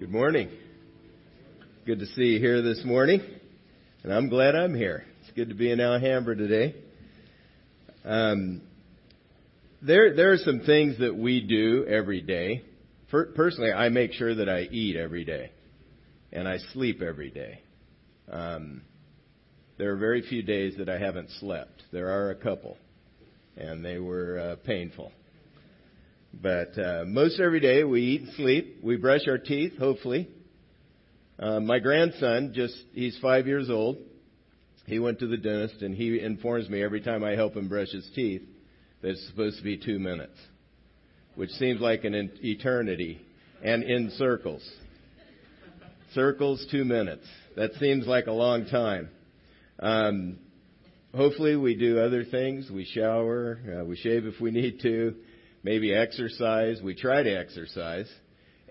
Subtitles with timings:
[0.00, 0.48] Good morning.
[1.84, 3.20] Good to see you here this morning,
[4.02, 5.04] and I'm glad I'm here.
[5.20, 6.74] It's good to be in Alhambra today.
[8.02, 8.62] Um,
[9.82, 12.62] there, there are some things that we do every day.
[13.10, 15.52] For, personally, I make sure that I eat every day,
[16.32, 17.60] and I sleep every day.
[18.32, 18.80] Um,
[19.76, 21.82] there are very few days that I haven't slept.
[21.92, 22.78] There are a couple,
[23.54, 25.12] and they were uh, painful.
[26.32, 28.78] But uh, most every day we eat and sleep.
[28.82, 30.28] We brush our teeth, hopefully.
[31.38, 33.98] Uh, my grandson, just he's five years old.
[34.86, 37.90] He went to the dentist, and he informs me every time I help him brush
[37.90, 38.42] his teeth
[39.02, 40.36] that it's supposed to be two minutes,
[41.34, 43.20] which seems like an eternity,
[43.62, 44.68] and in circles.
[46.14, 47.26] Circles, two minutes.
[47.56, 49.08] That seems like a long time.
[49.78, 50.38] Um,
[51.14, 52.70] hopefully, we do other things.
[52.70, 55.14] We shower, uh, we shave if we need to
[55.62, 56.80] maybe exercise.
[56.82, 58.10] We try to exercise.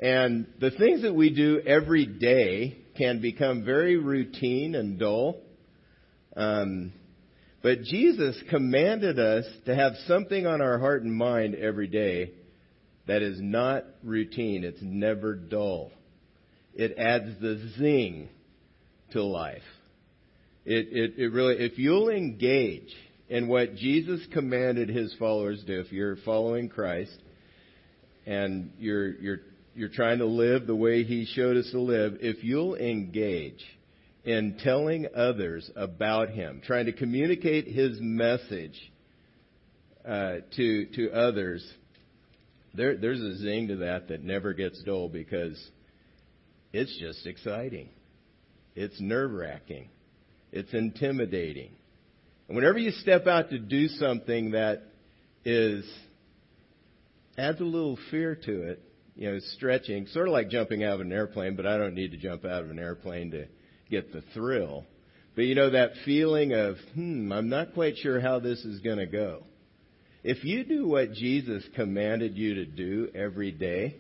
[0.01, 5.37] And the things that we do every day can become very routine and dull.
[6.35, 6.93] Um,
[7.61, 12.31] but Jesus commanded us to have something on our heart and mind every day
[13.07, 14.63] that is not routine.
[14.63, 15.91] It's never dull.
[16.73, 18.29] It adds the zing
[19.11, 19.63] to life.
[20.65, 22.95] It, it, it really, if you'll engage
[23.29, 25.79] in what Jesus commanded his followers to do.
[25.79, 27.17] If you're following Christ
[28.25, 29.39] and you're, you're,
[29.75, 33.63] you're trying to live the way he showed us to live, if you'll engage
[34.25, 38.77] in telling others about him, trying to communicate his message
[40.05, 41.65] uh, to, to others,
[42.73, 45.57] there, there's a zing to that that never gets dull because
[46.73, 47.89] it's just exciting.
[48.75, 49.89] It's nerve wracking.
[50.51, 51.71] It's intimidating.
[52.49, 54.81] And whenever you step out to do something that
[55.45, 55.87] is
[57.37, 58.81] adds a little fear to it,
[59.15, 62.09] you know, stretching, sort of like jumping out of an airplane, but I don't need
[62.11, 63.45] to jump out of an airplane to
[63.91, 64.83] get the thrill.
[65.35, 68.97] But you know, that feeling of, hmm, I'm not quite sure how this is going
[68.97, 69.43] to go.
[70.23, 73.97] If you do what Jesus commanded you to do every day,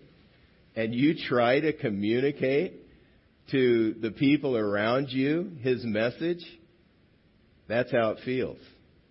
[0.75, 2.73] and you try to communicate
[3.51, 6.43] to the people around you his message,
[7.69, 8.57] that's how it feels.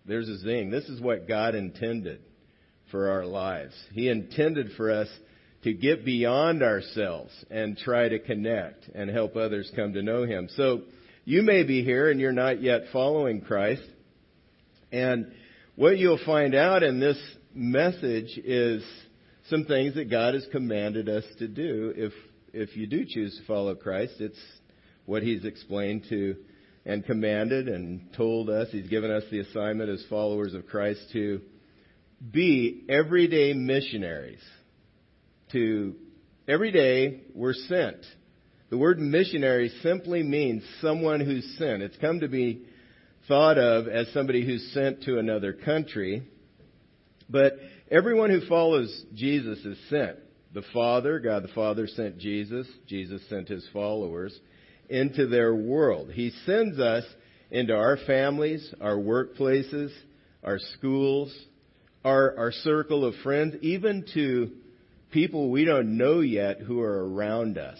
[0.04, 0.70] There's a zing.
[0.70, 2.20] This is what God intended
[2.90, 3.74] for our lives.
[3.92, 5.08] He intended for us
[5.62, 10.48] to get beyond ourselves and try to connect and help others come to know Him.
[10.56, 10.82] So
[11.24, 13.82] you may be here and you're not yet following Christ.
[14.90, 15.32] And
[15.76, 17.18] what you'll find out in this
[17.54, 18.84] message is
[19.50, 22.12] some things that God has commanded us to do if
[22.52, 24.14] if you do choose to follow Christ.
[24.18, 24.38] It's
[25.06, 26.36] what He's explained to
[26.88, 31.42] and commanded and told us, He's given us the assignment as followers of Christ to
[32.32, 34.42] be everyday missionaries.
[35.52, 35.94] To
[36.48, 37.98] every day we're sent.
[38.70, 41.82] The word missionary simply means someone who's sent.
[41.82, 42.64] It's come to be
[43.28, 46.26] thought of as somebody who's sent to another country.
[47.28, 47.58] But
[47.90, 50.16] everyone who follows Jesus is sent.
[50.54, 52.66] The Father, God the Father sent Jesus.
[52.86, 54.38] Jesus sent his followers
[54.88, 56.10] into their world.
[56.12, 57.04] He sends us
[57.50, 59.90] into our families, our workplaces,
[60.42, 61.34] our schools,
[62.04, 64.50] our, our circle of friends, even to
[65.10, 67.78] people we don't know yet who are around us.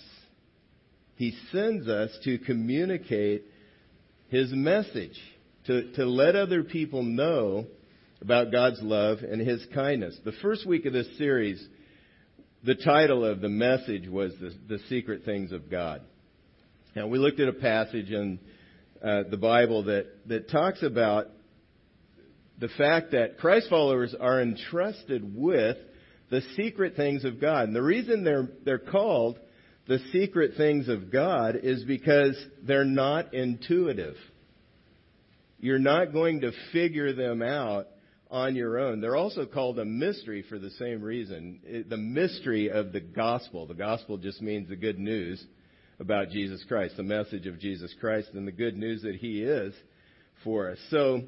[1.16, 3.44] He sends us to communicate
[4.28, 5.18] His message,
[5.66, 7.66] to, to let other people know
[8.20, 10.18] about God's love and His kindness.
[10.24, 11.66] The first week of this series,
[12.64, 16.02] the title of the message was The, the Secret Things of God.
[16.98, 18.41] Now, we looked at a passage in
[19.00, 21.28] uh, the Bible that, that talks about
[22.59, 25.76] the fact that Christ followers are entrusted with
[26.28, 27.69] the secret things of God.
[27.69, 29.38] And the reason they're, they're called
[29.86, 34.16] the secret things of God is because they're not intuitive.
[35.60, 37.86] You're not going to figure them out
[38.28, 39.00] on your own.
[39.00, 41.86] They're also called a mystery for the same reason.
[41.88, 43.69] The mystery of the gospel.
[43.69, 45.47] The gospel just means the good news
[46.00, 49.74] about Jesus Christ, the message of Jesus Christ, and the good news that He is
[50.45, 50.78] for us.
[50.91, 51.22] So,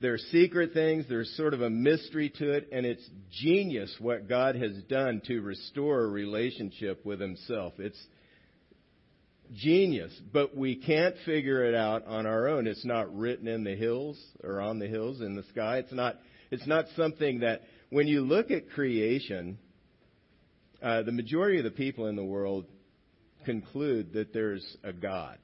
[0.00, 4.28] there are secret things, there's sort of a mystery to it, and it's genius what
[4.28, 7.74] God has done to restore a relationship with Himself.
[7.78, 7.98] It's
[9.52, 12.66] genius, but we can't figure it out on our own.
[12.66, 15.78] It's not written in the hills or on the hills in the sky.
[15.78, 16.16] It's not,
[16.50, 19.58] it's not something that, when you look at creation,
[20.82, 22.66] uh, the majority of the people in the world
[23.44, 25.38] conclude that there's a God.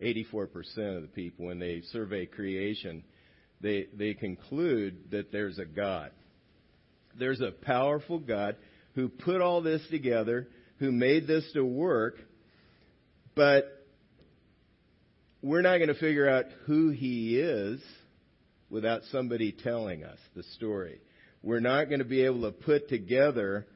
[0.00, 0.50] 84%
[0.96, 3.04] of the people, when they survey creation,
[3.60, 6.10] they, they conclude that there's a God.
[7.18, 8.56] There's a powerful God
[8.94, 10.48] who put all this together
[10.78, 12.16] who made this to work,
[13.36, 13.86] but
[15.40, 17.80] we're not going to figure out who he is
[18.68, 21.00] without somebody telling us the story.
[21.42, 23.66] We're not going to be able to put together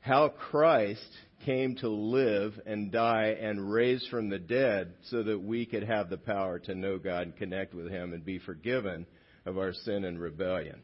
[0.00, 1.06] how Christ
[1.44, 6.10] came to live and die and raise from the dead so that we could have
[6.10, 9.06] the power to know God and connect with Him and be forgiven
[9.46, 10.80] of our sin and rebellion.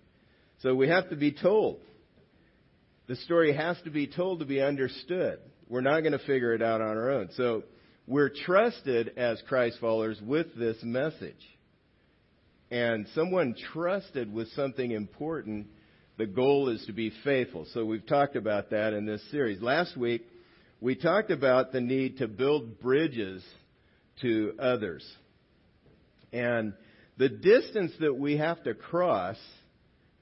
[0.61, 1.81] So we have to be told.
[3.07, 5.39] The story has to be told to be understood.
[5.69, 7.29] We're not going to figure it out on our own.
[7.37, 7.65] So
[8.07, 11.35] we're trusted as Christ followers with this message.
[12.71, 15.69] And someone trusted with something important,
[16.19, 17.67] the goal is to be faithful.
[17.73, 19.61] So we've talked about that in this series.
[19.61, 20.25] Last week,
[20.81, 23.43] we talked about the need to build bridges
[24.21, 25.07] to others.
[26.33, 26.75] And
[27.17, 29.37] the distance that we have to cross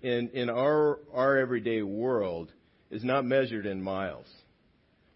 [0.01, 2.53] in, in our, our everyday world
[2.91, 4.27] is not measured in miles.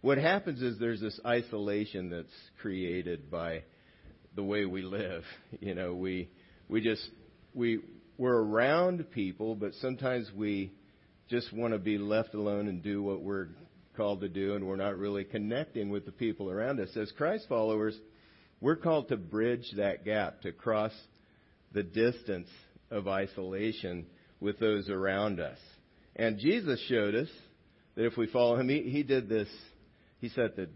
[0.00, 2.28] What happens is there's this isolation that's
[2.60, 3.62] created by
[4.34, 5.24] the way we live.
[5.60, 6.28] You know, we,
[6.68, 7.08] we just,
[7.54, 7.80] we,
[8.16, 10.72] we're around people, but sometimes we
[11.28, 13.48] just want to be left alone and do what we're
[13.98, 16.96] called to do, and we're not really connecting with the people around us.
[16.96, 17.94] As Christ followers,
[18.60, 20.92] we're called to bridge that gap, to cross
[21.72, 22.48] the distance
[22.90, 24.06] of isolation
[24.40, 25.58] with those around us.
[26.16, 27.28] And Jesus showed us
[27.96, 29.48] that if we follow him, he, he did this,
[30.20, 30.70] he set the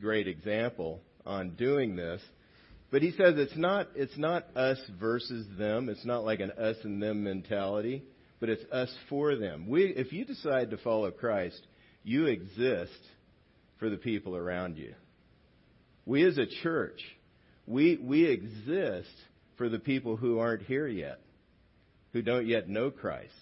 [0.00, 2.22] great example on doing this.
[2.92, 5.88] But he says it's not, it's not us versus them.
[5.88, 8.04] It's not like an us and them mentality
[8.44, 9.66] but it's us for them.
[9.66, 11.58] We, if you decide to follow Christ,
[12.02, 12.92] you exist
[13.78, 14.92] for the people around you.
[16.04, 17.00] We as a church,
[17.66, 19.08] we, we exist
[19.56, 21.20] for the people who aren't here yet,
[22.12, 23.32] who don't yet know Christ.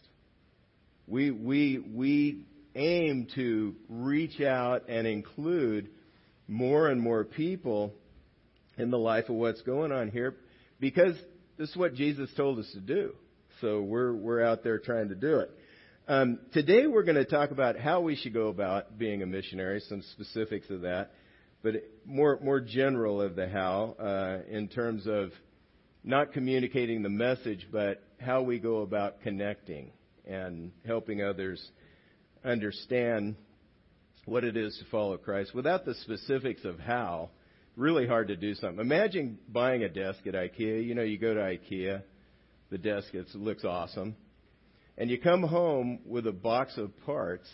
[1.09, 2.45] We, we, we
[2.77, 5.89] aim to reach out and include
[6.47, 7.93] more and more people
[8.79, 10.37] in the life of what's going on here
[10.79, 11.17] because
[11.59, 13.15] this is what Jesus told us to do.
[13.63, 15.51] So we're, we're out there trying to do it.
[16.09, 19.81] Um, today we're going to talk about how we should go about being a missionary,
[19.89, 21.13] some specifics of that,
[21.63, 21.75] but
[22.05, 25.31] more, more general of the how, uh, in terms of
[26.03, 29.93] not communicating the message, but how we go about connecting
[30.27, 31.65] and helping others
[32.45, 33.37] understand
[34.25, 35.55] what it is to follow Christ.
[35.55, 37.31] Without the specifics of how,
[37.77, 38.81] really hard to do something.
[38.81, 40.85] Imagine buying a desk at IKEA.
[40.85, 42.03] You know, you go to IKEA
[42.73, 43.09] the desk.
[43.13, 44.17] It looks awesome.
[44.99, 47.49] And you come home with a box of parts,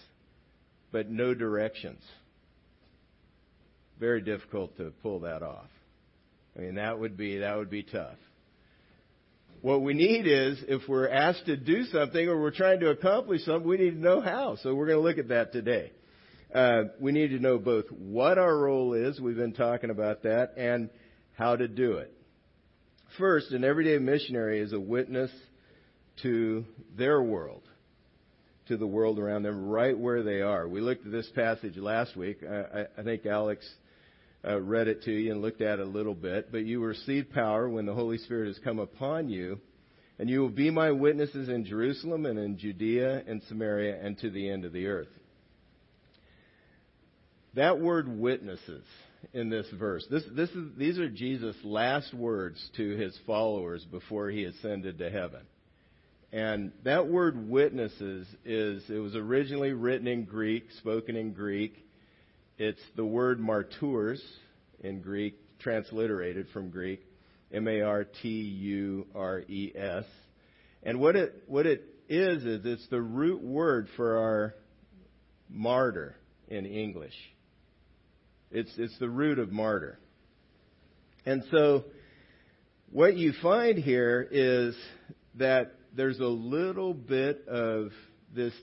[0.92, 2.02] but no directions.
[4.00, 5.66] Very difficult to pull that off.
[6.56, 8.16] I mean, that would be, that would be tough.
[9.60, 13.44] What we need is, if we're asked to do something or we're trying to accomplish
[13.44, 14.56] something, we need to know how.
[14.62, 15.90] So we're going to look at that today.
[16.54, 20.52] Uh, we need to know both what our role is, we've been talking about that,
[20.56, 20.90] and
[21.36, 22.12] how to do it.
[23.16, 25.30] First, an everyday missionary is a witness
[26.22, 26.64] to
[26.96, 27.62] their world,
[28.66, 30.68] to the world around them, right where they are.
[30.68, 32.40] We looked at this passage last week.
[32.44, 33.68] I, I think Alex
[34.46, 36.52] uh, read it to you and looked at it a little bit.
[36.52, 39.58] But you will receive power when the Holy Spirit has come upon you,
[40.18, 44.30] and you will be my witnesses in Jerusalem and in Judea and Samaria and to
[44.30, 45.08] the end of the earth.
[47.54, 48.84] That word witnesses
[49.32, 50.06] in this verse.
[50.10, 55.10] This, this is, these are Jesus' last words to his followers before he ascended to
[55.10, 55.42] heaven.
[56.32, 61.74] And that word witnesses is, it was originally written in Greek, spoken in Greek.
[62.58, 64.22] It's the word martyrs
[64.80, 67.00] in Greek, transliterated from Greek.
[67.52, 68.04] M-A-R-T-U-R-E-S.
[70.82, 74.54] And what it, what it is, is it's the root word for our
[75.48, 76.14] martyr
[76.48, 77.14] in English.
[78.50, 79.98] It's, it's the root of martyr.
[81.26, 81.84] And so,
[82.90, 84.74] what you find here is
[85.34, 87.90] that there's a little bit of
[88.34, 88.54] this,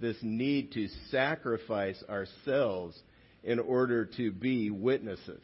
[0.00, 2.98] this need to sacrifice ourselves
[3.42, 5.42] in order to be witnesses.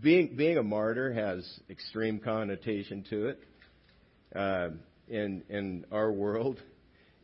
[0.00, 3.40] Being, being a martyr has extreme connotation to it.
[4.34, 4.68] Uh,
[5.08, 6.60] in, in our world,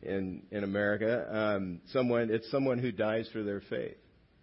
[0.01, 3.95] in, in America, um, someone, it's someone who dies for their faith.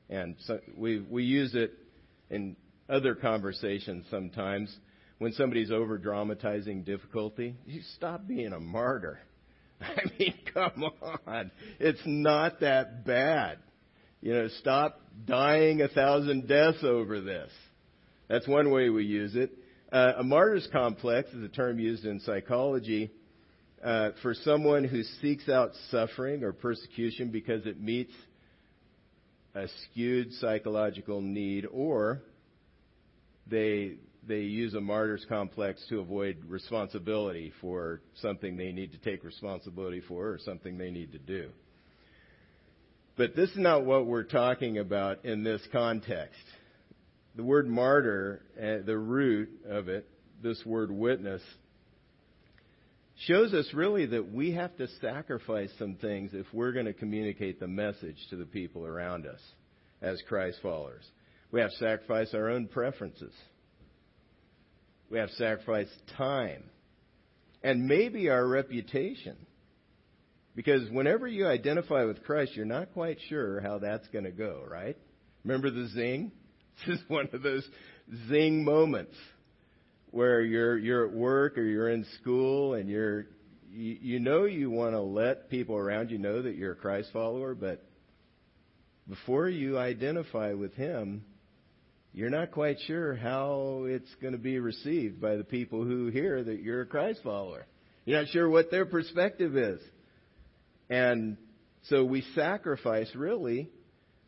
[0.08, 1.72] And so we, we use it
[2.30, 2.56] in
[2.88, 4.74] other conversations sometimes
[5.18, 7.56] when somebody's over dramatizing difficulty.
[7.64, 9.20] You stop being a martyr.
[9.80, 10.84] I mean, come
[11.26, 11.50] on.
[11.78, 13.58] It's not that bad.
[14.20, 17.50] You know, stop dying a thousand deaths over this.
[18.28, 19.52] That's one way we use it.
[19.92, 23.10] Uh, a martyr's complex is a term used in psychology
[23.84, 28.12] uh, for someone who seeks out suffering or persecution because it meets
[29.54, 32.22] a skewed psychological need, or
[33.46, 39.24] they they use a martyr's complex to avoid responsibility for something they need to take
[39.24, 41.50] responsibility for or something they need to do.
[43.16, 46.40] But this is not what we're talking about in this context.
[47.34, 50.08] The word martyr, uh, the root of it,
[50.42, 51.42] this word witness,
[53.26, 57.60] shows us really that we have to sacrifice some things if we're going to communicate
[57.60, 59.40] the message to the people around us
[60.00, 61.04] as Christ followers.
[61.50, 63.32] We have to sacrifice our own preferences.
[65.10, 66.64] We have to sacrifice time.
[67.62, 69.36] And maybe our reputation.
[70.56, 74.62] Because whenever you identify with Christ, you're not quite sure how that's going to go,
[74.68, 74.96] right?
[75.44, 76.32] Remember the zing?
[76.86, 77.68] This is one of those
[78.28, 79.14] zing moments
[80.12, 83.26] where you're you're at work or you're in school and you're
[83.72, 87.08] you, you know you want to let people around you know that you're a Christ
[87.12, 87.84] follower, but
[89.08, 91.24] before you identify with him,
[92.12, 96.44] you're not quite sure how it's going to be received by the people who hear
[96.44, 97.66] that you're a Christ follower.
[98.04, 99.80] You're not sure what their perspective is.
[100.90, 101.38] And
[101.84, 103.70] so we sacrifice really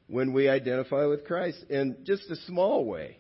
[0.07, 3.19] when we identify with Christ in just a small way.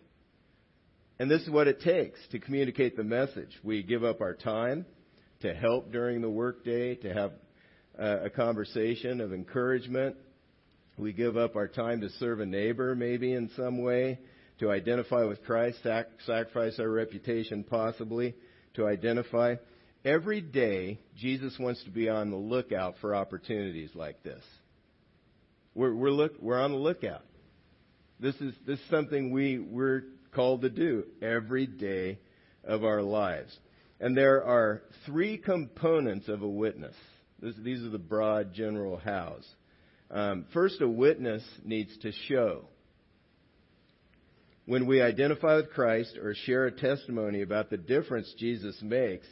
[1.19, 3.51] And this is what it takes to communicate the message.
[3.63, 4.85] We give up our time
[5.43, 7.33] to help during the workday, to have
[7.97, 10.17] a conversation of encouragement.
[10.99, 14.19] We give up our time to serve a neighbor, maybe in some way,
[14.59, 18.35] to identify with Christ, sac- sacrifice our reputation possibly,
[18.75, 19.57] to identify.
[20.05, 24.43] Every day, Jesus wants to be on the lookout for opportunities like this.
[25.75, 27.23] We're, we're, look, we're on the lookout.
[28.21, 30.03] This is, this is something we, we're
[30.35, 32.19] called to do every day
[32.65, 33.57] of our lives.
[34.01, 36.95] And there are three components of a witness.
[37.41, 39.47] This, these are the broad general hows.
[40.11, 42.65] Um, first, a witness needs to show.
[44.67, 49.27] When we identify with Christ or share a testimony about the difference Jesus makes,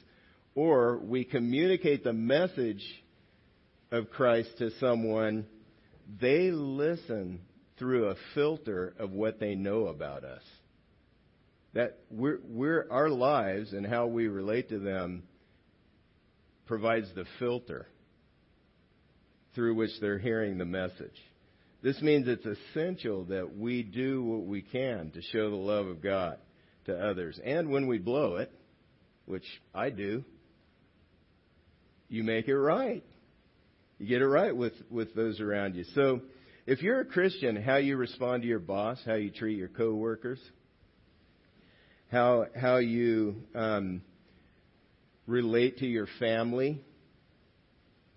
[0.55, 2.85] or we communicate the message
[3.91, 5.47] of Christ to someone,
[6.21, 7.41] they listen
[7.79, 10.43] through a filter of what they know about us
[11.75, 15.23] that we're, we're, our lives and how we relate to them
[16.67, 17.87] provides the filter
[19.55, 21.17] through which they're hearing the message.
[21.83, 26.03] This means it's essential that we do what we can to show the love of
[26.03, 26.39] God
[26.87, 27.39] to others.
[27.45, 28.53] And when we blow it,
[29.27, 30.25] which I do,
[32.09, 33.05] you make it right.
[33.99, 35.85] You get it right with, with those around you.
[35.95, 36.21] So,
[36.65, 40.39] if you're a Christian, how you respond to your boss, how you treat your coworkers,
[42.13, 44.03] how how you um,
[45.27, 46.79] relate to your family.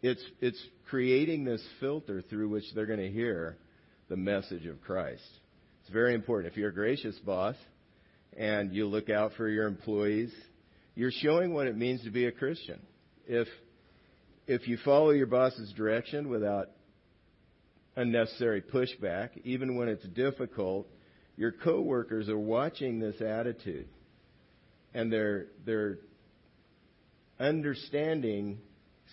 [0.02, 3.58] It's it's creating this filter through which they're going to hear
[4.10, 5.24] the message of Christ.
[5.82, 6.52] It's very important.
[6.52, 7.56] If you're a gracious boss
[8.38, 10.32] and you look out for your employees,
[10.94, 12.82] you're showing what it means to be a Christian.
[13.25, 13.48] If
[14.46, 16.68] if you follow your boss's direction without
[17.96, 20.86] unnecessary pushback, even when it's difficult,
[21.38, 23.88] your coworkers are watching this attitude
[24.96, 25.98] and they're they're
[27.39, 28.58] understanding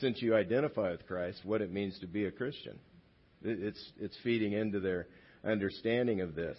[0.00, 2.78] since you identify with Christ what it means to be a Christian.
[3.42, 5.08] It's it's feeding into their
[5.44, 6.56] understanding of this.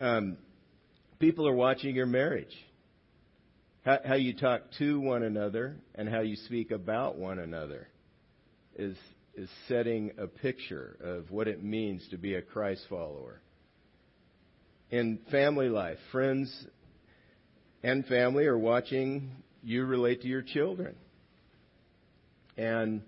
[0.00, 0.36] Um,
[1.18, 2.54] people are watching your marriage,
[3.84, 7.88] how, how you talk to one another, and how you speak about one another,
[8.76, 8.96] is
[9.34, 13.40] is setting a picture of what it means to be a Christ follower
[14.90, 15.98] in family life.
[16.12, 16.66] Friends
[17.82, 19.30] and family are watching
[19.62, 20.94] you relate to your children
[22.56, 23.02] and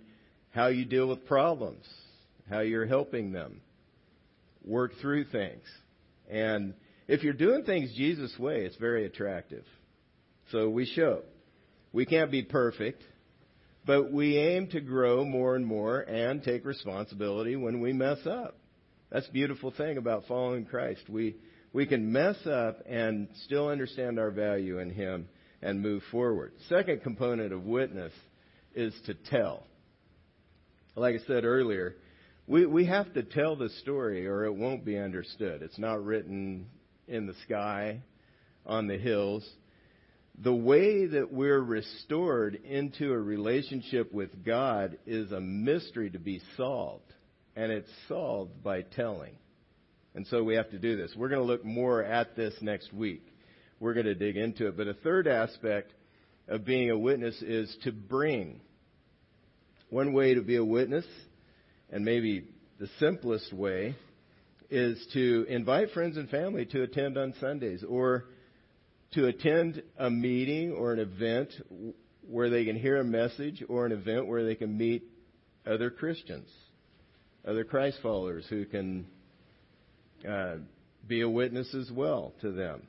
[0.51, 1.85] how you deal with problems,
[2.49, 3.61] how you're helping them
[4.65, 5.65] work through things.
[6.31, 6.75] And
[7.09, 9.65] if you're doing things Jesus' way, it's very attractive.
[10.51, 11.23] So we show.
[11.93, 13.03] We can't be perfect,
[13.85, 18.59] but we aim to grow more and more and take responsibility when we mess up.
[19.11, 21.09] That's the beautiful thing about following Christ.
[21.09, 21.37] We
[21.77, 25.29] we can mess up and still understand our value in Him
[25.61, 26.55] and move forward.
[26.71, 28.15] Second component of witness
[28.75, 29.63] is to tell.
[30.95, 31.97] Like I said earlier,
[32.47, 35.61] we, we have to tell the story or it won't be understood.
[35.61, 36.65] It's not written
[37.09, 38.01] in the sky,
[38.65, 39.47] on the hills.
[40.43, 46.41] The way that we're restored into a relationship with God is a mystery to be
[46.57, 47.13] solved.
[47.55, 49.37] And it's solved by telling.
[50.17, 51.13] And so we have to do this.
[51.15, 53.23] We're going to look more at this next week.
[53.79, 54.75] We're going to dig into it.
[54.75, 55.93] But a third aspect
[56.49, 58.63] of being a witness is to bring.
[59.91, 61.05] One way to be a witness,
[61.91, 62.49] and maybe
[62.81, 63.95] the simplest way,
[64.71, 68.25] is to invite friends and family to attend on Sundays or
[69.13, 71.51] to attend a meeting or an event
[72.27, 75.05] where they can hear a message or an event where they can meet
[75.67, 76.49] other Christians,
[77.47, 79.07] other Christ followers who can
[80.27, 80.57] uh,
[81.07, 82.83] be a witness as well to them.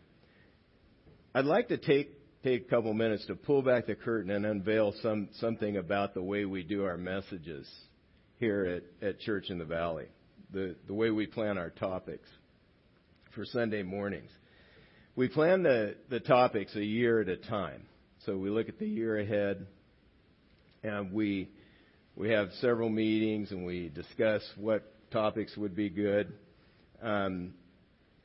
[1.34, 2.12] I'd like to take
[2.44, 6.24] take a couple minutes to pull back the curtain and unveil some something about the
[6.24, 7.70] way we do our messages
[8.38, 10.08] here at, at Church in the Valley,
[10.52, 12.28] the the way we plan our topics
[13.36, 14.32] for Sunday mornings.
[15.16, 17.88] We plan the, the topics a year at a time.
[18.26, 19.66] So we look at the year ahead
[20.84, 21.50] and we
[22.16, 26.34] we have several meetings and we discuss what topics would be good.
[27.02, 27.54] Um,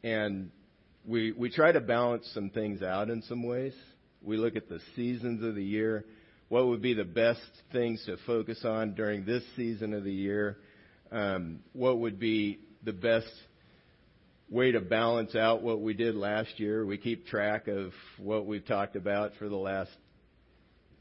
[0.03, 0.51] and
[1.07, 3.75] we we try to balance some things out in some ways.
[4.23, 6.05] We look at the seasons of the year.
[6.49, 7.41] What would be the best
[7.73, 10.59] things to focus on during this season of the year?
[11.11, 13.33] Um, what would be the best
[14.51, 16.85] way to balance out what we did last year?
[16.85, 19.91] We keep track of what we've talked about for the last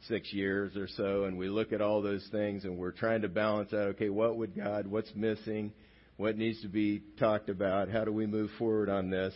[0.07, 3.29] six years or so, and we look at all those things and we're trying to
[3.29, 5.73] balance out, okay, what would God, what's missing,
[6.21, 9.33] what needs to be talked about, how do we move forward on this?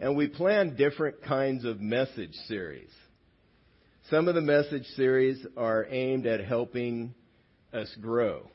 [0.00, 2.90] and we plan different kinds of message series.
[4.08, 7.14] Some of the message series are aimed at helping
[7.72, 8.50] us grow.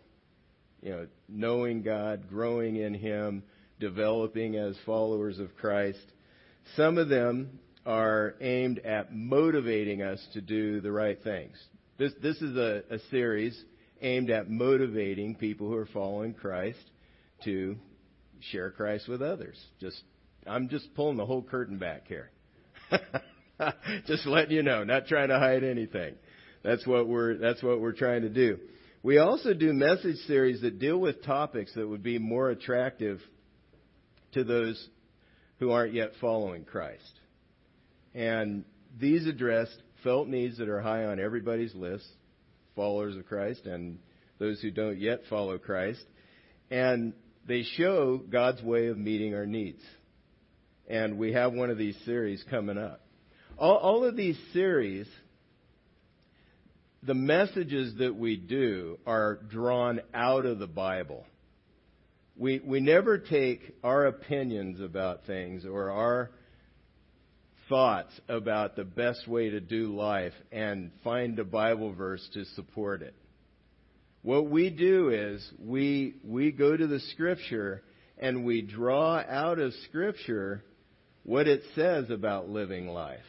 [0.81, 3.43] You know, knowing God, growing in Him,
[3.79, 6.03] developing as followers of Christ.
[6.75, 11.55] Some of them are aimed at motivating us to do the right things.
[11.97, 13.63] This, this is a, a series
[14.01, 16.79] aimed at motivating people who are following Christ
[17.43, 17.75] to
[18.51, 19.57] share Christ with others.
[19.79, 20.01] Just
[20.45, 22.29] I'm just pulling the whole curtain back here.
[24.05, 26.15] just letting you know, not trying to hide anything.
[26.63, 28.59] That's what we're that's what we're trying to do.
[29.03, 33.21] We also do message series that deal with topics that would be more attractive
[34.33, 34.89] to those
[35.59, 37.13] who aren't yet following Christ.
[38.15, 38.65] And
[38.99, 39.67] these address
[40.03, 42.07] felt needs that are high on everybody's list,
[42.75, 43.99] followers of Christ and
[44.39, 46.03] those who don't yet follow Christ.
[46.69, 47.13] And
[47.47, 49.81] they show God's way of meeting our needs
[50.87, 53.01] and we have one of these series coming up.
[53.57, 55.07] All, all of these series,
[57.03, 61.25] the messages that we do are drawn out of the Bible.
[62.37, 66.31] We, we never take our opinions about things or our
[67.69, 73.01] thoughts about the best way to do life and find a Bible verse to support
[73.01, 73.15] it.
[74.21, 77.83] What we do is we, we go to the scripture
[78.17, 80.63] and we draw out of scripture
[81.23, 83.19] what it says about living life,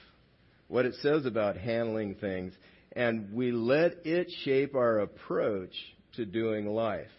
[0.68, 2.52] what it says about handling things,
[2.92, 5.72] and we let it shape our approach
[6.14, 7.10] to doing life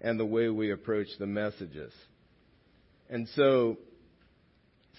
[0.00, 1.92] and the way we approach the messages.
[3.08, 3.78] And so,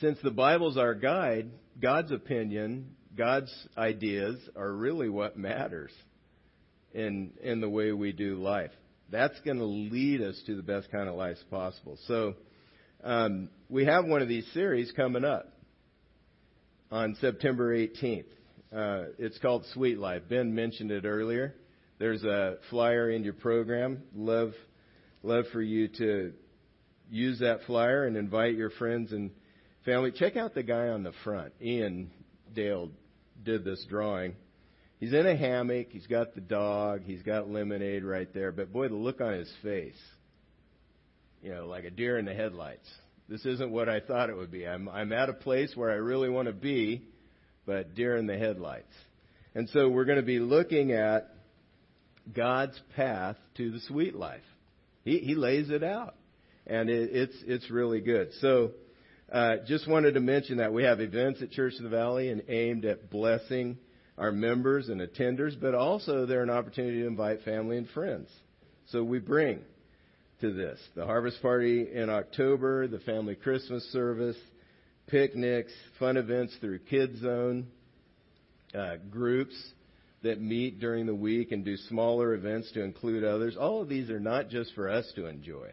[0.01, 1.49] since the Bible's our guide,
[1.81, 5.91] God's opinion, God's ideas are really what matters
[6.93, 8.71] in, in the way we do life.
[9.12, 11.97] That's going to lead us to the best kind of life possible.
[12.08, 12.36] So,
[13.03, 15.47] um, we have one of these series coming up
[16.91, 18.25] on September 18th.
[18.75, 20.23] Uh, it's called Sweet Life.
[20.27, 21.55] Ben mentioned it earlier.
[21.99, 24.03] There's a flyer in your program.
[24.15, 24.53] Love,
[25.23, 26.34] love for you to
[27.10, 29.31] use that flyer and invite your friends and
[29.86, 30.12] family.
[30.12, 31.54] Check out the guy on the front.
[31.62, 32.12] Ian
[32.54, 32.89] Dale
[33.43, 34.36] did this drawing.
[35.00, 35.88] He's in a hammock.
[35.91, 37.02] He's got the dog.
[37.04, 38.52] He's got lemonade right there.
[38.52, 39.98] But boy, the look on his face
[41.45, 42.89] you know, like a deer in the headlights.
[43.30, 44.67] This isn't what I thought it would be.
[44.67, 47.04] I'm, I'm at a place where I really want to be,
[47.67, 48.91] but deer in the headlights.
[49.54, 51.36] And so we're going to be looking at
[52.34, 54.41] God's path to the sweet life.
[55.04, 56.15] He, he lays it out,
[56.65, 58.30] and it, it's it's really good.
[58.41, 58.71] So,
[59.32, 62.44] uh, just wanted to mention that we have events at Church of the Valley and
[62.48, 63.78] aimed at blessing
[64.18, 68.30] our members and attenders, but also they're an opportunity to invite family and friends.
[68.88, 69.60] So we bring
[70.42, 70.80] to this.
[70.96, 74.38] The harvest party in October, the family Christmas service,
[75.08, 77.68] picnics, fun events through Kids Zone,
[78.74, 79.56] uh, groups
[80.24, 83.56] that meet during the week and do smaller events to include others.
[83.58, 85.72] All of these are not just for us to enjoy,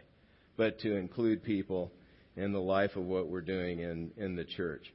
[0.57, 1.91] but to include people
[2.35, 4.91] in the life of what we're doing in, in the church.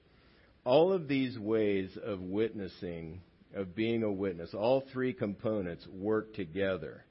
[0.64, 3.20] All of these ways of witnessing,
[3.54, 7.04] of being a witness, all three components work together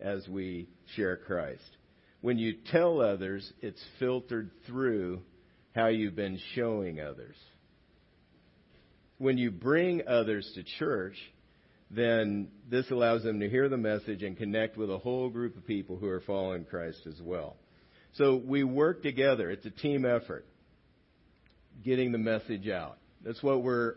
[0.00, 1.76] as we share Christ
[2.20, 5.22] when you tell others, it's filtered through
[5.74, 7.36] how you've been showing others.
[9.18, 11.16] When you bring others to church,
[11.90, 15.66] then this allows them to hear the message and connect with a whole group of
[15.66, 17.56] people who are following Christ as well.
[18.18, 19.48] So we work together.
[19.48, 20.44] It's a team effort.
[21.84, 22.98] Getting the message out.
[23.24, 23.94] That's what we're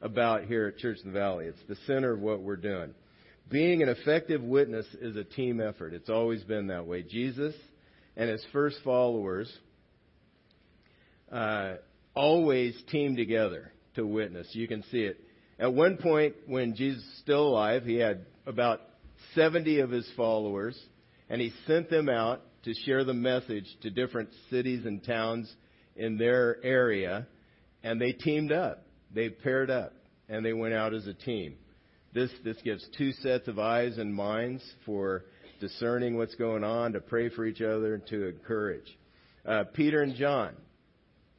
[0.00, 1.44] about here at Church in the Valley.
[1.44, 2.94] It's the center of what we're doing.
[3.50, 5.92] Being an effective witness is a team effort.
[5.92, 7.02] It's always been that way.
[7.02, 7.54] Jesus
[8.16, 9.52] and his first followers
[11.30, 11.74] uh,
[12.14, 14.48] always teamed together to witness.
[14.52, 15.20] You can see it.
[15.58, 18.80] At one point, when Jesus was still alive, he had about
[19.34, 20.80] 70 of his followers,
[21.28, 25.52] and he sent them out to share the message to different cities and towns
[25.96, 27.26] in their area,
[27.82, 28.84] and they teamed up.
[29.14, 29.92] They paired up,
[30.28, 31.56] and they went out as a team.
[32.12, 35.24] This, this gives two sets of eyes and minds for
[35.60, 38.98] discerning what's going on, to pray for each other, and to encourage.
[39.46, 40.54] Uh, Peter and John,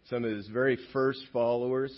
[0.10, 1.94] some of his very first followers,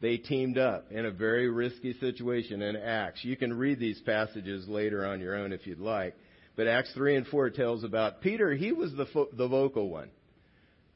[0.00, 3.24] they teamed up in a very risky situation in Acts.
[3.24, 6.16] You can read these passages later on your own if you'd like.
[6.56, 10.10] But Acts 3 and 4 tells about Peter, he was the, fo- the vocal one.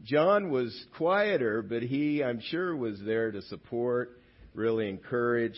[0.02, 4.20] John was quieter, but he, I'm sure, was there to support,
[4.54, 5.56] really encourage.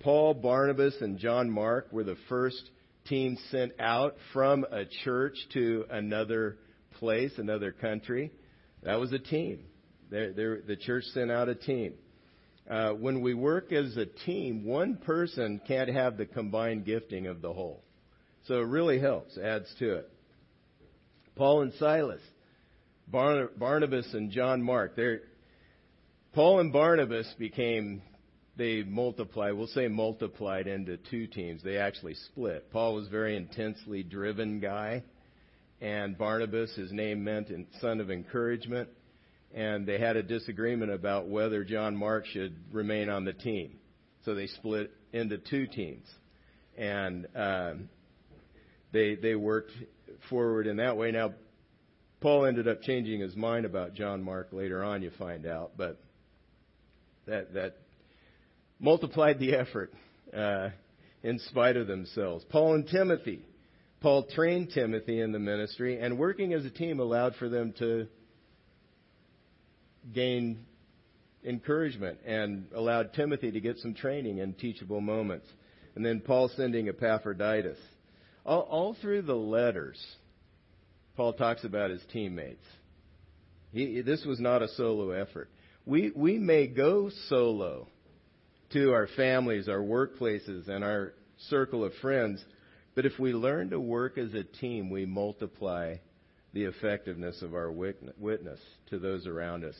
[0.00, 2.70] Paul, Barnabas, and John Mark were the first
[3.06, 6.58] team sent out from a church to another
[6.98, 8.30] place, another country.
[8.82, 9.60] That was a team.
[10.10, 11.94] They're, they're, the church sent out a team.
[12.68, 17.40] Uh, when we work as a team, one person can't have the combined gifting of
[17.40, 17.82] the whole.
[18.46, 20.10] So it really helps, adds to it.
[21.36, 22.20] Paul and Silas,
[23.08, 25.20] Barnabas and John Mark, they're,
[26.32, 28.02] Paul and Barnabas became
[28.60, 31.62] they multiplied, we'll say multiplied into two teams.
[31.62, 32.70] They actually split.
[32.70, 35.02] Paul was a very intensely driven guy,
[35.80, 37.48] and Barnabas, his name meant
[37.80, 38.90] son of encouragement,
[39.54, 43.78] and they had a disagreement about whether John Mark should remain on the team.
[44.26, 46.06] So they split into two teams,
[46.76, 47.88] and um,
[48.92, 49.72] they they worked
[50.28, 51.10] forward in that way.
[51.10, 51.34] Now,
[52.20, 55.02] Paul ended up changing his mind about John Mark later on.
[55.02, 56.00] You find out, but
[57.26, 57.76] that that
[58.78, 59.92] multiplied the effort
[60.36, 60.70] uh,
[61.22, 62.44] in spite of themselves.
[62.50, 63.44] Paul and Timothy.
[64.00, 68.06] Paul trained Timothy in the ministry, and working as a team allowed for them to
[70.14, 70.64] gain
[71.44, 75.46] encouragement and allowed Timothy to get some training in teachable moments.
[75.94, 77.78] And then Paul sending Epaphroditus.
[78.44, 80.00] All, all through the letters,
[81.16, 82.64] Paul talks about his teammates.
[83.72, 85.50] He, this was not a solo effort.
[85.86, 87.88] We, we may go solo
[88.72, 91.14] to our families, our workplaces, and our
[91.48, 92.44] circle of friends.
[92.94, 95.96] But if we learn to work as a team, we multiply
[96.52, 99.76] the effectiveness of our witness to those around us.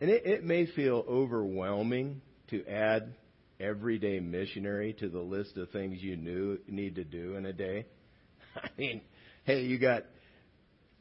[0.00, 3.14] And it, it may feel overwhelming to add
[3.62, 7.86] everyday missionary to the list of things you knew, need to do in a day.
[8.56, 9.00] I mean,
[9.44, 10.04] hey, you got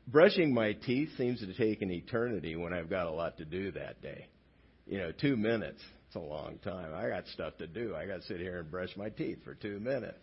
[0.07, 3.71] brushing my teeth seems to take an eternity when I've got a lot to do
[3.71, 4.27] that day.
[4.85, 5.81] You know, two minutes.
[6.07, 6.93] It's a long time.
[6.93, 7.95] I got stuff to do.
[7.95, 10.19] I got to sit here and brush my teeth for two minutes.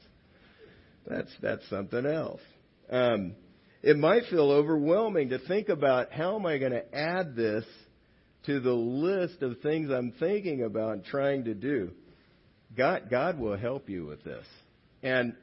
[1.07, 2.43] That's that's something else.
[2.91, 3.35] Um,
[3.83, 7.65] it might feel overwhelming to think about how am I going to add this
[8.47, 11.93] to the list of things I'm thinking about and trying to do.
[12.79, 14.47] God God will help you with this.
[15.03, 15.35] And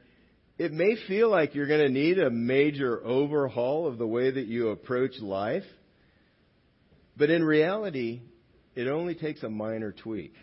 [0.58, 4.48] it may feel like you're going to need a major overhaul of the way that
[4.48, 5.66] you approach life.
[7.18, 8.22] But in reality,
[8.74, 10.34] it only takes a minor tweak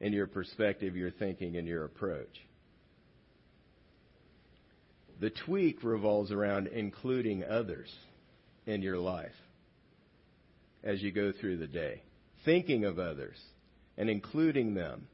[0.00, 2.36] in your perspective, your thinking, and your approach.
[5.20, 7.92] The tweak revolves around including others
[8.66, 9.32] in your life
[10.82, 12.02] as you go through the day,
[12.44, 13.36] thinking of others
[13.96, 15.06] and including them,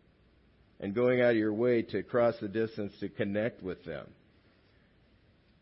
[0.81, 4.07] and going out of your way to cross the distance to connect with them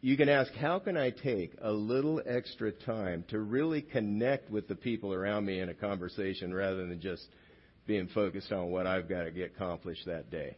[0.00, 4.68] you can ask, how can I take a little extra time to really connect with
[4.68, 7.26] the people around me in a conversation rather than just
[7.86, 10.56] being focused on what I've got to get accomplished that day?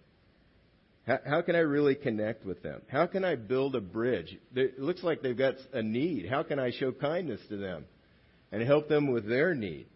[1.06, 2.82] How, how can I really connect with them?
[2.88, 4.36] How can I build a bridge?
[4.54, 6.28] It looks like they've got a need.
[6.28, 7.86] How can I show kindness to them
[8.52, 9.86] and help them with their need?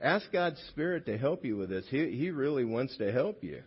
[0.00, 1.84] Ask God's Spirit to help you with this.
[1.90, 3.62] He, he really wants to help you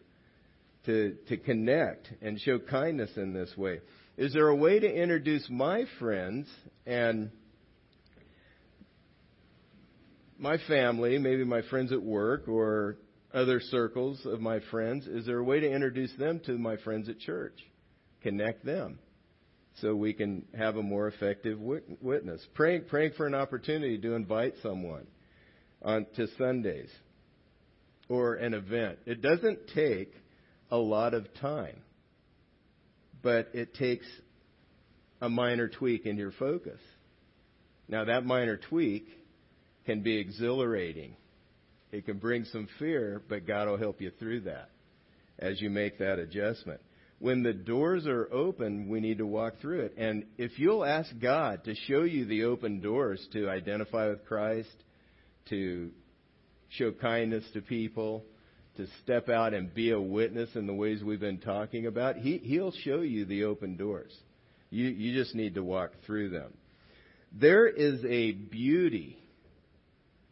[0.88, 3.82] to, to connect and show kindness in this way.
[4.18, 6.48] Is there a way to introduce my friends
[6.88, 7.30] and
[10.40, 12.98] my family, maybe my friends at work or
[13.34, 17.10] other circles of my friends, is there a way to introduce them to my friends
[17.10, 17.60] at church?
[18.24, 19.00] Connect them
[19.82, 22.42] so we can have a more effective witness.
[22.56, 25.06] Praying, praying for an opportunity to invite someone
[25.82, 26.90] on to Sundays
[28.10, 29.00] or an event.
[29.06, 30.14] It doesn't take
[30.72, 31.82] a lot of time
[33.22, 34.06] but it takes
[35.22, 36.80] a minor tweak in your focus.
[37.90, 39.08] Now, that minor tweak
[39.86, 41.16] can be exhilarating.
[41.92, 44.70] It can bring some fear, but God will help you through that
[45.40, 46.82] as you make that adjustment.
[47.20, 49.96] When the doors are open, we need to walk through it.
[49.98, 54.76] And if you'll ask God to show you the open doors to identify with Christ,
[55.50, 55.90] to
[56.70, 58.24] show kindness to people,
[58.78, 62.38] to step out and be a witness in the ways we've been talking about, he,
[62.38, 64.16] He'll show you the open doors.
[64.70, 66.54] You, you just need to walk through them.
[67.32, 69.18] There is a beauty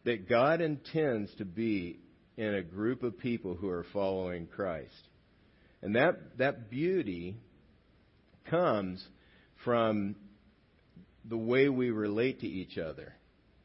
[0.04, 1.98] that God intends to be
[2.36, 5.08] in a group of people who are following Christ.
[5.82, 7.36] And that, that beauty
[8.48, 9.04] comes
[9.64, 10.16] from
[11.28, 13.14] the way we relate to each other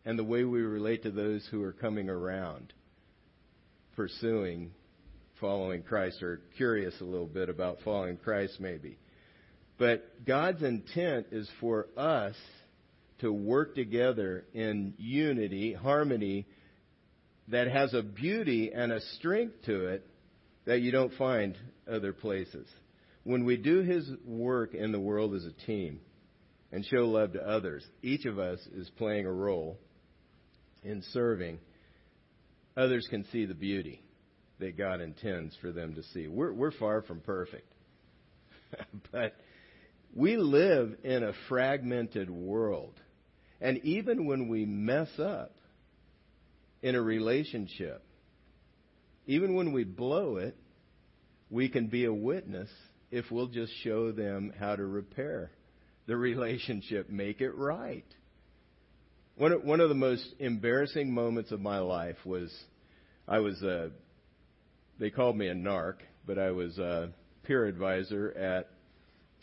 [0.03, 2.73] and the way we relate to those who are coming around
[4.01, 4.71] pursuing
[5.39, 8.97] following Christ or curious a little bit about following Christ maybe.
[9.77, 12.33] But God's intent is for us
[13.19, 16.47] to work together in unity, harmony,
[17.49, 20.07] that has a beauty and a strength to it
[20.65, 21.55] that you don't find
[21.87, 22.67] other places.
[23.23, 25.99] When we do His work in the world as a team
[26.71, 29.77] and show love to others, each of us is playing a role
[30.81, 31.59] in serving.
[32.77, 34.01] Others can see the beauty
[34.59, 36.27] that God intends for them to see.
[36.27, 37.71] We're, we're far from perfect.
[39.11, 39.35] but
[40.15, 42.93] we live in a fragmented world.
[43.59, 45.55] And even when we mess up
[46.81, 48.03] in a relationship,
[49.27, 50.55] even when we blow it,
[51.49, 52.69] we can be a witness
[53.11, 55.51] if we'll just show them how to repair
[56.07, 58.05] the relationship, make it right.
[59.35, 62.53] One of, one of the most embarrassing moments of my life was
[63.27, 63.91] I was a,
[64.99, 65.95] they called me a narc,
[66.27, 67.11] but I was a
[67.43, 68.69] peer advisor at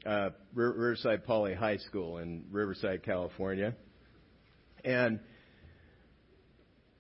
[0.09, 3.75] uh, Riverside Poly High School in Riverside, California.
[4.85, 5.21] And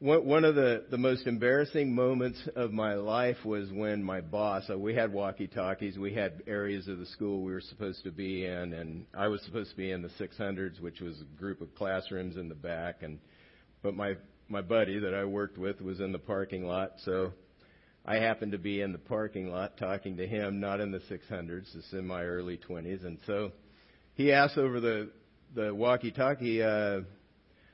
[0.01, 4.79] one of the, the most embarrassing moments of my life was when my boss, uh,
[4.79, 8.47] we had walkie talkies, we had areas of the school we were supposed to be
[8.47, 11.75] in, and I was supposed to be in the 600s, which was a group of
[11.75, 13.19] classrooms in the back, and
[13.83, 14.15] but my
[14.51, 17.33] my buddy that I worked with was in the parking lot, so
[18.07, 21.77] I happened to be in the parking lot talking to him, not in the 600s,
[21.77, 23.51] it's in my early 20s, and so
[24.15, 25.11] he asked over the
[25.57, 26.63] the walkie-talkie.
[26.63, 27.01] Uh,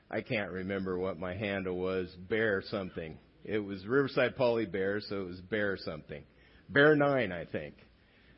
[0.09, 3.17] I can't remember what my handle was, Bear something.
[3.43, 6.23] It was Riverside Poly Bear, so it was Bear something.
[6.69, 7.75] Bear 9, I think.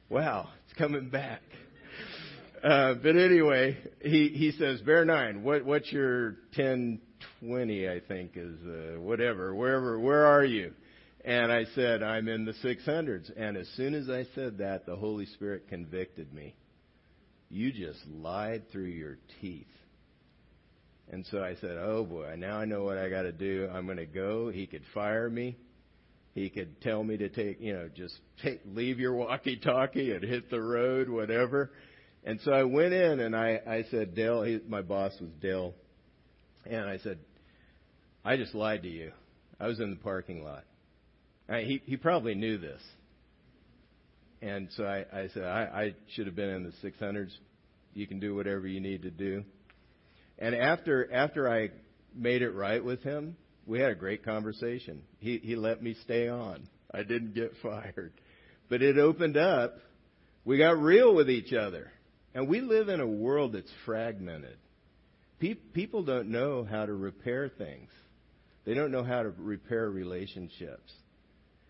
[0.10, 1.42] Wow, it's coming back.
[2.64, 8.60] Uh, but anyway, he, he says, Bear 9, what, what's your 1020, I think is,
[8.66, 10.74] uh, whatever, wherever, where are you?
[11.24, 13.32] And I said, I'm in the 600s.
[13.36, 16.56] And as soon as I said that, the Holy Spirit convicted me.
[17.50, 19.68] You just lied through your teeth.
[21.10, 23.70] And so I said, "Oh boy, now I know what I got to do.
[23.74, 24.50] I'm going to go.
[24.50, 25.58] He could fire me.
[26.34, 30.50] He could tell me to take, you know, just take leave your walkie-talkie and hit
[30.50, 31.72] the road, whatever."
[32.24, 35.74] And so I went in and I I said, "Dale, he, my boss was Dale."
[36.66, 37.20] And I said,
[38.26, 39.12] "I just lied to you.
[39.60, 40.66] I was in the parking lot."
[41.48, 42.82] I, he he probably knew this.
[44.42, 47.32] And so I, I said, I, I should have been in the 600s.
[47.94, 49.44] You can do whatever you need to do.
[50.40, 51.70] And after after I
[52.16, 55.02] made it right with him, we had a great conversation.
[55.20, 56.68] He he let me stay on.
[56.94, 58.14] I didn't get fired.
[58.70, 59.80] But it opened up.
[60.46, 61.92] We got real with each other.
[62.34, 64.58] And we live in a world that's fragmented.
[65.74, 67.90] People don't know how to repair things.
[68.66, 70.92] They don't know how to repair relationships.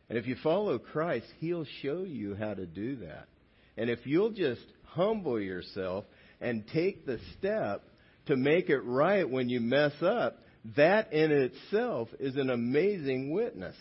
[0.10, 3.28] And if you follow Christ, He'll show you how to do that.
[3.78, 6.06] And if you'll just humble yourself
[6.42, 7.84] and take the step
[8.28, 10.40] to make it right when you mess up,
[10.76, 13.76] that in itself is an amazing witness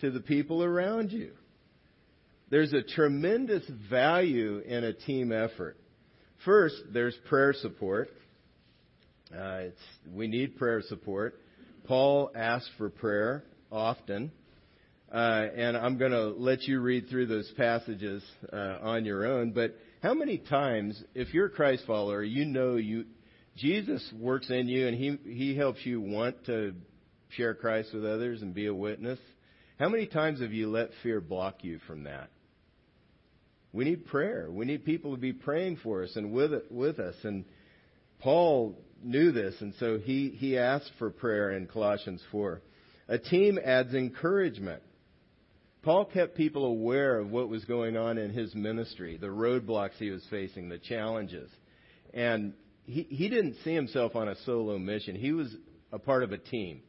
[0.00, 1.32] to the people around you.
[2.50, 5.76] There's a tremendous value in a team effort.
[6.44, 8.08] First, there's prayer support.
[9.36, 9.64] Uh,
[10.12, 11.40] we need prayer support.
[11.84, 13.42] Paul asked for prayer
[13.72, 14.30] often.
[15.10, 19.52] Uh, and I'm going to let you read through those passages uh, on your own.
[19.52, 23.06] But how many times, if you're a Christ follower, you know you
[23.56, 26.74] Jesus works in you and he, he helps you want to
[27.30, 29.18] share Christ with others and be a witness.
[29.78, 32.30] How many times have you let fear block you from that?
[33.72, 34.48] We need prayer.
[34.50, 37.14] We need people to be praying for us and with, with us.
[37.24, 37.44] And
[38.20, 42.62] Paul knew this, and so he, he asked for prayer in Colossians 4.
[43.08, 44.82] A team adds encouragement.
[45.82, 50.10] Paul kept people aware of what was going on in his ministry, the roadblocks he
[50.10, 51.50] was facing, the challenges.
[52.14, 52.54] And
[52.86, 55.16] he, he didn't see himself on a solo mission.
[55.16, 55.54] He was
[55.92, 56.82] a part of a team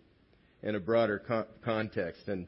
[0.62, 2.28] in a broader con- context.
[2.28, 2.48] And,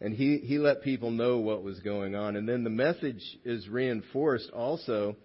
[0.00, 2.36] and he, he let people know what was going on.
[2.36, 5.16] And then the message is reinforced also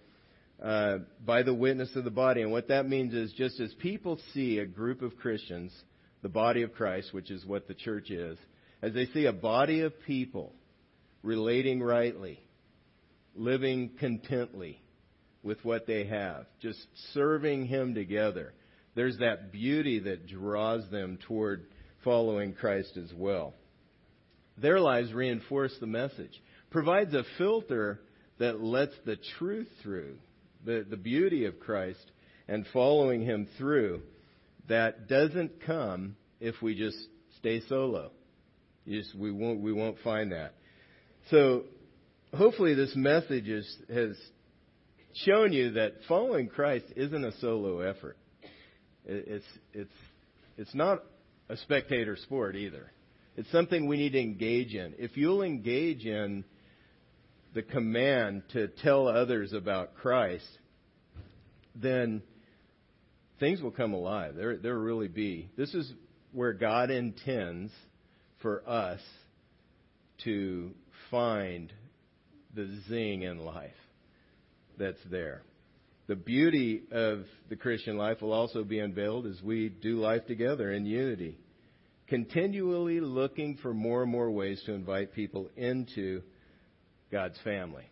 [0.64, 2.42] uh, by the witness of the body.
[2.42, 5.74] And what that means is just as people see a group of Christians,
[6.22, 8.38] the body of Christ, which is what the church is,
[8.82, 10.54] as they see a body of people
[11.24, 12.40] relating rightly,
[13.36, 14.80] living contently
[15.46, 16.80] with what they have, just
[17.14, 18.52] serving Him together,
[18.96, 21.68] there's that beauty that draws them toward
[22.04, 23.54] following Christ as well.
[24.58, 28.02] Their lives reinforce the message, provides a filter
[28.40, 30.16] that lets the truth through,
[30.66, 32.12] the, the beauty of Christ
[32.48, 34.02] and following Him through
[34.68, 36.98] that doesn't come if we just
[37.38, 38.12] stay solo.
[38.88, 40.56] Just, we won't, we won't find that.
[41.30, 41.64] So,
[42.36, 44.16] hopefully this message is, has
[45.23, 48.17] shown you that following Christ isn't a solo effort.
[49.06, 49.93] It's, it's,
[50.58, 51.04] it's not
[51.47, 52.91] a spectator sport either.
[53.38, 54.95] It's something we need to engage in.
[54.97, 56.43] If you'll engage in
[57.54, 60.47] the command to tell others about Christ,
[61.75, 62.21] then
[63.39, 64.36] things will come alive.
[64.36, 65.49] There, there will really be.
[65.58, 65.91] This is
[66.32, 67.71] where God intends
[68.41, 68.99] for us
[70.23, 70.71] to
[71.12, 71.71] find
[72.54, 73.71] the zing in life
[74.78, 75.44] that's there.
[76.08, 80.72] The beauty of the Christian life will also be unveiled as we do life together
[80.72, 81.40] in unity,
[82.08, 86.22] continually looking for more and more ways to invite people into
[87.12, 87.86] God's family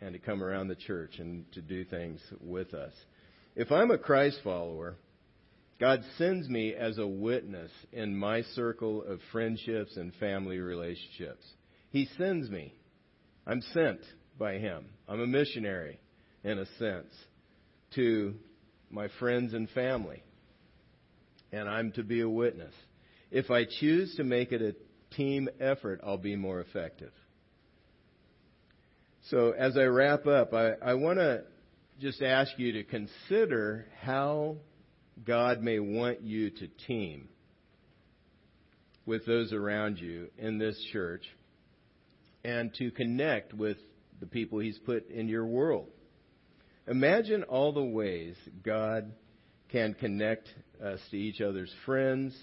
[0.00, 2.92] and to come around the church and to do things with us.
[3.54, 4.96] If I'm a Christ follower,
[5.78, 11.44] God sends me as a witness in my circle of friendships and family relationships.
[11.90, 12.74] He sends me.
[13.46, 14.00] I'm sent
[14.38, 14.86] by Him.
[15.08, 15.98] I'm a missionary,
[16.44, 17.12] in a sense,
[17.94, 18.34] to
[18.90, 20.22] my friends and family.
[21.52, 22.74] And I'm to be a witness.
[23.30, 24.74] If I choose to make it a
[25.14, 27.12] team effort, I'll be more effective.
[29.28, 31.42] So as I wrap up, I, I want to
[32.00, 34.56] just ask you to consider how
[35.24, 37.28] God may want you to team
[39.04, 41.24] with those around you in this church
[42.44, 43.76] and to connect with
[44.20, 45.88] the people He's put in your world.
[46.90, 49.12] Imagine all the ways God
[49.68, 50.48] can connect
[50.84, 52.36] us to each other's friends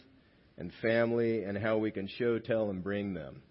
[0.58, 3.42] and family and how we can show, tell, and bring them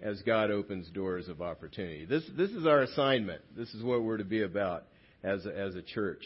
[0.00, 2.04] as God opens doors of opportunity.
[2.04, 3.42] This, this is our assignment.
[3.56, 4.84] This is what we're to be about
[5.24, 6.22] as a, as a church,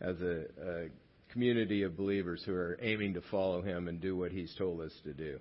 [0.00, 0.88] as a, a
[1.30, 4.92] community of believers who are aiming to follow him and do what he's told us
[5.04, 5.38] to do.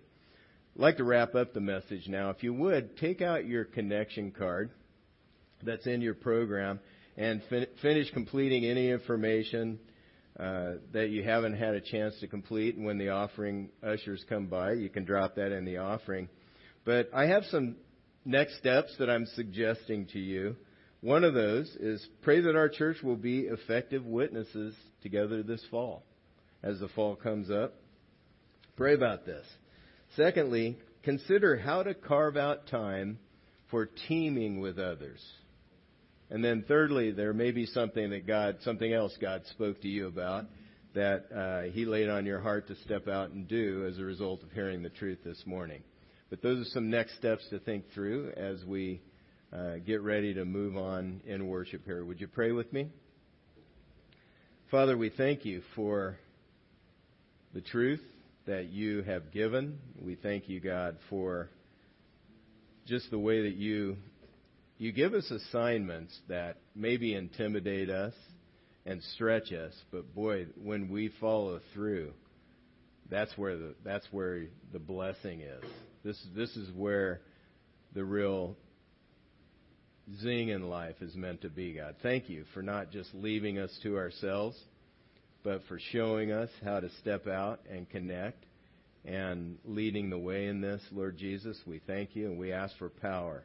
[0.75, 2.31] I'd like to wrap up the message now.
[2.31, 4.71] If you would, take out your connection card
[5.63, 6.81] that's in your program
[7.17, 9.79] and fin- finish completing any information
[10.39, 12.75] uh, that you haven't had a chance to complete.
[12.75, 16.29] And when the offering ushers come by, you can drop that in the offering.
[16.85, 17.75] But I have some
[18.23, 20.55] next steps that I'm suggesting to you.
[21.01, 26.03] One of those is pray that our church will be effective witnesses together this fall
[26.63, 27.73] as the fall comes up.
[28.75, 29.45] Pray about this.
[30.15, 33.19] Secondly, consider how to carve out time
[33.69, 35.23] for teaming with others.
[36.29, 40.07] And then thirdly, there may be something that God, something else God spoke to you
[40.07, 40.45] about
[40.93, 44.43] that uh, He laid on your heart to step out and do as a result
[44.43, 45.83] of hearing the truth this morning.
[46.29, 49.01] But those are some next steps to think through as we
[49.53, 52.03] uh, get ready to move on in worship here.
[52.03, 52.89] Would you pray with me?
[54.69, 56.17] Father, we thank you for
[57.53, 58.01] the truth
[58.45, 59.79] that you have given.
[60.01, 61.49] We thank you, God, for
[62.85, 63.95] just the way that you
[64.77, 68.13] you give us assignments that maybe intimidate us
[68.85, 72.13] and stretch us, but boy, when we follow through,
[73.09, 75.63] that's where the that's where the blessing is.
[76.03, 77.21] This this is where
[77.93, 78.55] the real
[80.21, 81.95] zing in life is meant to be, God.
[82.03, 84.57] Thank you for not just leaving us to ourselves,
[85.43, 88.45] but for showing us how to step out and connect
[89.05, 91.57] and leading the way in this, Lord Jesus.
[91.65, 93.43] We thank you and we ask for power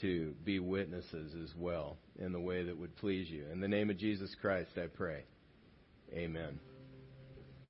[0.00, 3.44] to be witnesses as well in the way that would please you.
[3.52, 5.24] In the name of Jesus Christ, I pray.
[6.12, 6.58] Amen.